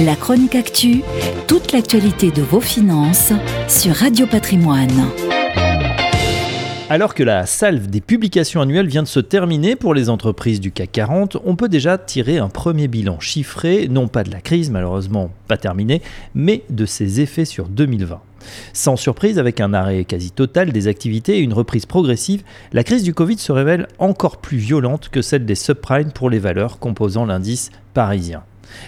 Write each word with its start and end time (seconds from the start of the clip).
La 0.00 0.14
chronique 0.14 0.54
actu, 0.54 1.02
toute 1.48 1.72
l'actualité 1.72 2.30
de 2.30 2.40
vos 2.40 2.60
finances 2.60 3.32
sur 3.66 3.96
Radio 3.96 4.28
Patrimoine. 4.28 5.08
Alors 6.88 7.14
que 7.14 7.24
la 7.24 7.46
salve 7.46 7.88
des 7.88 8.00
publications 8.00 8.60
annuelles 8.60 8.86
vient 8.86 9.02
de 9.02 9.08
se 9.08 9.18
terminer 9.18 9.74
pour 9.74 9.94
les 9.94 10.08
entreprises 10.08 10.60
du 10.60 10.70
CAC 10.70 10.92
40, 10.92 11.38
on 11.44 11.56
peut 11.56 11.68
déjà 11.68 11.98
tirer 11.98 12.38
un 12.38 12.48
premier 12.48 12.86
bilan 12.86 13.18
chiffré, 13.18 13.88
non 13.88 14.06
pas 14.06 14.22
de 14.22 14.30
la 14.30 14.40
crise 14.40 14.70
malheureusement 14.70 15.32
pas 15.48 15.56
terminée, 15.56 16.00
mais 16.32 16.62
de 16.70 16.86
ses 16.86 17.20
effets 17.20 17.44
sur 17.44 17.68
2020. 17.68 18.20
Sans 18.72 18.94
surprise, 18.94 19.40
avec 19.40 19.60
un 19.60 19.74
arrêt 19.74 20.04
quasi 20.04 20.30
total 20.30 20.70
des 20.70 20.86
activités 20.86 21.38
et 21.38 21.42
une 21.42 21.52
reprise 21.52 21.86
progressive, 21.86 22.44
la 22.72 22.84
crise 22.84 23.02
du 23.02 23.14
Covid 23.14 23.38
se 23.38 23.50
révèle 23.50 23.88
encore 23.98 24.36
plus 24.36 24.58
violente 24.58 25.08
que 25.08 25.22
celle 25.22 25.44
des 25.44 25.56
subprimes 25.56 26.12
pour 26.12 26.30
les 26.30 26.38
valeurs 26.38 26.78
composant 26.78 27.26
l'indice 27.26 27.72
parisien. 27.94 28.44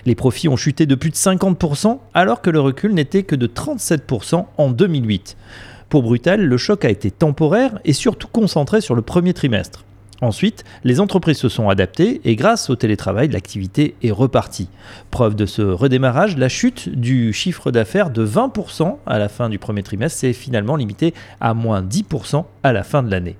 Les 0.06 0.14
profits 0.14 0.48
ont 0.48 0.56
chuté 0.56 0.86
de 0.86 0.94
plus 0.94 1.10
de 1.10 1.16
50% 1.16 1.98
alors 2.14 2.42
que 2.42 2.50
le 2.50 2.60
recul 2.60 2.94
n'était 2.94 3.22
que 3.22 3.36
de 3.36 3.46
37% 3.46 4.46
en 4.56 4.70
2008. 4.70 5.36
Pour 5.88 6.02
Brutal, 6.02 6.40
le 6.42 6.56
choc 6.56 6.84
a 6.84 6.90
été 6.90 7.10
temporaire 7.10 7.78
et 7.84 7.92
surtout 7.92 8.28
concentré 8.28 8.80
sur 8.80 8.94
le 8.94 9.02
premier 9.02 9.34
trimestre. 9.34 9.84
Ensuite, 10.22 10.64
les 10.84 11.00
entreprises 11.00 11.38
se 11.38 11.48
sont 11.48 11.68
adaptées 11.68 12.20
et 12.24 12.36
grâce 12.36 12.68
au 12.68 12.76
télétravail, 12.76 13.28
l'activité 13.28 13.94
est 14.02 14.10
repartie. 14.10 14.68
Preuve 15.10 15.34
de 15.34 15.46
ce 15.46 15.62
redémarrage, 15.62 16.36
la 16.36 16.50
chute 16.50 16.90
du 16.90 17.32
chiffre 17.32 17.70
d'affaires 17.70 18.10
de 18.10 18.26
20% 18.26 18.98
à 19.06 19.18
la 19.18 19.28
fin 19.28 19.48
du 19.48 19.58
premier 19.58 19.82
trimestre 19.82 20.18
s'est 20.18 20.34
finalement 20.34 20.76
limitée 20.76 21.14
à 21.40 21.54
moins 21.54 21.82
10% 21.82 22.44
à 22.62 22.72
la 22.72 22.82
fin 22.82 23.02
de 23.02 23.10
l'année. 23.10 23.36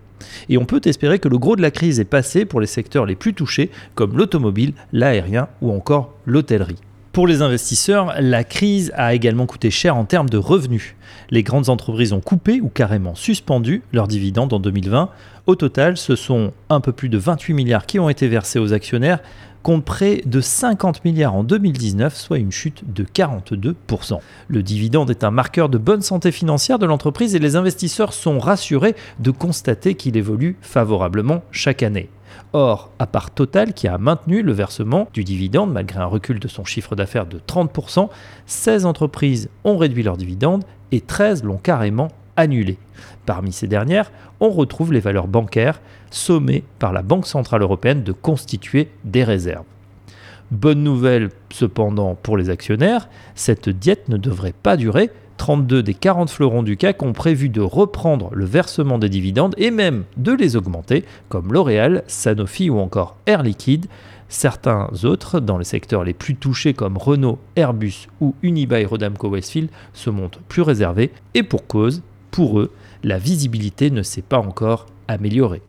Et 0.48 0.59
on 0.59 0.65
peut 0.65 0.80
espérer 0.84 1.19
que 1.19 1.29
le 1.29 1.38
gros 1.38 1.56
de 1.56 1.62
la 1.62 1.70
crise 1.70 2.01
est 2.01 2.05
passé 2.05 2.45
pour 2.45 2.60
les 2.60 2.66
secteurs 2.66 3.06
les 3.06 3.16
plus 3.16 3.34
touchés 3.34 3.70
comme 3.95 4.16
l'automobile, 4.16 4.74
l'aérien 4.93 5.48
ou 5.60 5.73
encore 5.73 6.15
l'hôtellerie. 6.27 6.77
Pour 7.20 7.27
les 7.27 7.42
investisseurs, 7.42 8.15
la 8.19 8.45
crise 8.45 8.92
a 8.97 9.12
également 9.12 9.45
coûté 9.45 9.70
cher 9.70 9.95
en 9.95 10.06
termes 10.06 10.30
de 10.30 10.38
revenus. 10.38 10.95
Les 11.29 11.43
grandes 11.43 11.68
entreprises 11.68 12.15
ont 12.15 12.23
coupé 12.23 12.63
ou 12.63 12.71
carrément 12.71 13.15
suspendu 13.15 13.82
leurs 13.93 14.09
dividendes 14.09 14.54
en 14.54 14.59
2020. 14.59 15.10
Au 15.46 15.54
total, 15.54 15.98
ce 15.98 16.16
sont 16.16 16.54
un 16.71 16.80
peu 16.80 16.93
plus 16.93 17.10
de 17.10 17.18
28 17.18 17.52
milliards 17.52 17.85
qui 17.85 17.98
ont 17.98 18.09
été 18.09 18.26
versés 18.26 18.59
aux 18.59 18.73
actionnaires, 18.73 19.18
contre 19.63 19.85
près 19.85 20.23
de 20.24 20.41
50 20.41 21.04
milliards 21.04 21.35
en 21.35 21.45
2019, 21.45 22.16
soit 22.16 22.38
une 22.38 22.52
chute 22.52 22.91
de 22.91 23.04
42%. 23.04 24.21
Le 24.48 24.63
dividende 24.63 25.10
est 25.10 25.23
un 25.23 25.30
marqueur 25.30 25.68
de 25.68 25.76
bonne 25.76 26.01
santé 26.01 26.32
financière 26.32 26.79
de 26.79 26.87
l'entreprise 26.87 27.35
et 27.35 27.38
les 27.38 27.54
investisseurs 27.54 28.15
sont 28.15 28.38
rassurés 28.38 28.96
de 29.18 29.30
constater 29.30 29.95
qu'il 29.95 30.16
évolue 30.16 30.57
favorablement 30.63 31.43
chaque 31.51 31.82
année. 31.82 32.09
Or, 32.52 32.90
à 32.98 33.06
part 33.06 33.30
Total 33.30 33.73
qui 33.74 33.88
a 33.88 33.98
maintenu 33.98 34.42
le 34.42 34.52
versement 34.52 35.09
du 35.12 35.24
dividende 35.24 35.73
malgré 35.73 36.00
un 36.00 36.06
recul 36.06 36.40
de 36.40 36.48
son 36.48 36.64
chiffre 36.64 36.96
d'affaires 36.96 37.26
de 37.26 37.38
30%, 37.38 38.09
16 38.46 38.86
entreprises 38.86 39.48
ont 39.64 39.76
réduit 39.76 40.02
leur 40.02 40.16
dividende 40.16 40.64
et 40.92 41.01
13 41.01 41.45
l'ont 41.45 41.58
carrément 41.58 42.08
annulé. 42.36 42.78
Parmi 43.26 43.52
ces 43.52 43.66
dernières, 43.66 44.10
on 44.40 44.51
retrouve 44.51 44.92
les 44.92 45.01
valeurs 45.01 45.28
bancaires 45.28 45.80
sommées 46.10 46.64
par 46.78 46.92
la 46.92 47.02
Banque 47.02 47.26
Centrale 47.26 47.62
Européenne 47.62 48.02
de 48.02 48.12
constituer 48.12 48.88
des 49.04 49.24
réserves. 49.24 49.64
Bonne 50.51 50.82
nouvelle 50.82 51.30
cependant 51.51 52.16
pour 52.16 52.36
les 52.36 52.51
actionnaires, 52.51 53.08
cette 53.36 53.68
diète 53.68 54.08
ne 54.08 54.16
devrait 54.16 54.54
pas 54.54 54.76
durer 54.76 55.10
32 55.41 55.83
des 55.83 55.95
40 55.95 56.29
fleurons 56.29 56.63
du 56.63 56.77
CAC 56.77 57.02
ont 57.02 57.15
prévu 57.15 57.49
de 57.49 57.63
reprendre 57.63 58.29
le 58.35 58.45
versement 58.45 58.99
des 58.99 59.09
dividendes 59.09 59.55
et 59.57 59.71
même 59.71 60.05
de 60.19 60.32
les 60.32 60.55
augmenter, 60.55 61.02
comme 61.30 61.55
L'Oréal, 61.55 62.05
Sanofi 62.09 62.69
ou 62.69 62.79
encore 62.79 63.16
Air 63.24 63.43
Liquide. 63.43 63.87
Certains 64.28 64.91
autres, 65.03 65.41
dans 65.41 65.56
les 65.56 65.65
secteurs 65.65 66.05
les 66.05 66.12
plus 66.12 66.34
touchés 66.37 66.75
comme 66.75 66.99
Renault, 66.99 67.38
Airbus 67.56 68.09
ou 68.21 68.34
Unibail 68.43 68.84
Rodamco 68.84 69.31
Westfield, 69.31 69.71
se 69.94 70.10
montrent 70.10 70.41
plus 70.41 70.60
réservés 70.60 71.10
et 71.32 71.43
pour 71.43 71.66
cause, 71.66 72.03
pour 72.31 72.60
eux, 72.60 72.71
la 73.03 73.16
visibilité 73.16 73.91
ne 73.91 74.03
s'est 74.03 74.21
pas 74.21 74.41
encore 74.41 74.88
améliorée. 75.09 75.62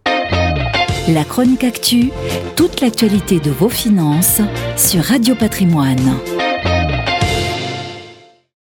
La 1.07 1.23
chronique 1.23 1.63
actu, 1.63 2.09
toute 2.57 2.81
l'actualité 2.81 3.39
de 3.39 3.51
vos 3.51 3.69
finances 3.69 4.41
sur 4.75 5.01
Radio 5.01 5.33
Patrimoine. 5.33 6.17